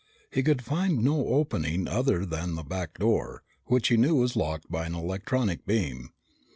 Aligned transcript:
He 0.31 0.41
could 0.41 0.63
find 0.63 1.03
no 1.03 1.27
opening 1.27 1.87
other 1.87 2.25
than 2.25 2.55
the 2.55 2.63
back 2.63 2.97
door, 2.97 3.43
which 3.65 3.89
he 3.89 3.97
knew 3.97 4.15
was 4.15 4.35
locked 4.35 4.67
by 4.71 4.87
an 4.87 4.95
electronic 4.95 5.63
beam. 5.67 6.09